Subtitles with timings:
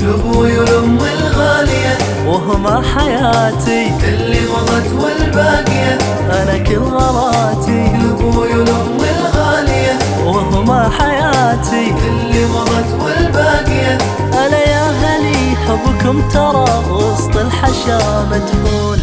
[0.00, 1.98] لابوي ولامي الغالية.
[2.26, 3.92] وهما حياتي.
[4.08, 5.98] اللي مضت والباقية.
[6.32, 9.98] أنا كل غلاتي لابوي ولامي الغالية.
[10.26, 11.94] وهما حياتي.
[12.08, 13.98] اللي مضت والباقية.
[14.32, 18.98] أنا يا هلي حبكم ترى وسط الحشا مدفون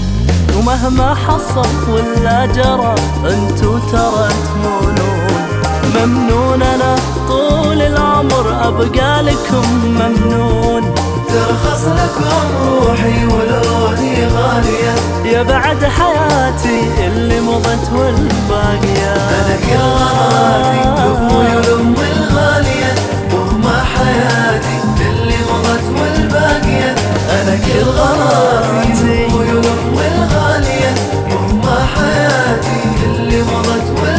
[0.57, 5.31] ومهما حصل ولا جرى أنتو ترى تمونون.
[5.95, 6.95] ممنون أنا
[7.27, 7.60] طول
[8.41, 10.93] العمر أبقى لكم ممنون.
[11.29, 14.95] ترخص لكم روحي ولوني غالية.
[15.25, 19.13] يا بعد حياتي اللي مضت والباقية.
[19.13, 22.95] أنا كل غلاتي لابوي ولامي الغالية.
[23.33, 24.75] وهما حياتي
[25.09, 26.95] اللي مضت والباقية.
[27.41, 30.93] أنا كل غلاتي لابوي ولامي الغالية.
[31.31, 34.10] وهما حياتي اللي مضت والباقية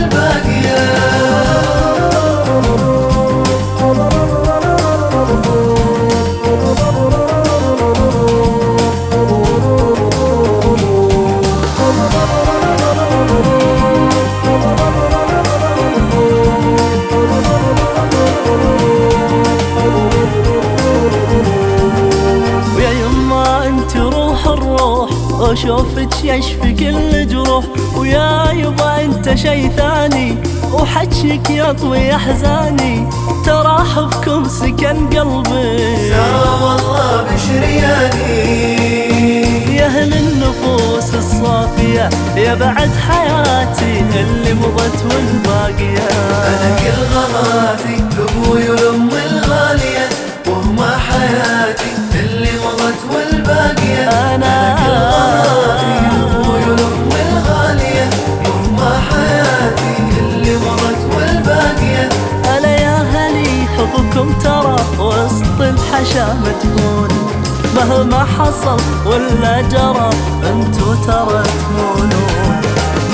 [25.53, 27.65] واشوفك يشفي كل جروح
[27.97, 30.37] ويا يبا انت شي ثاني.
[30.73, 33.09] وحجك يطوي احزاني
[33.47, 35.97] ترى حبكم سكن قلبي.
[36.09, 38.63] سلام والله بشرياني.
[39.77, 46.09] يا أهل النفوس الصافية يا بعد حياتي اللي مضت والباقية.
[46.49, 47.42] أنا كل غلاتي
[65.25, 67.09] وسط الحشا مدفون
[67.77, 70.11] مهما حصل ولا جرى
[70.51, 72.61] انتو ترى تمونون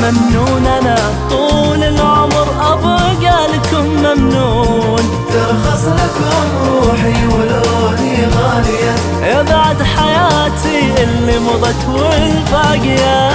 [0.03, 0.97] ممنون أنا
[1.31, 5.03] طول العمر أبقى لكم ممنون.
[5.33, 8.95] ترخص لكم روحي ولوني غالية.
[9.23, 13.29] يا بعد حياتي اللي مضت والباقية.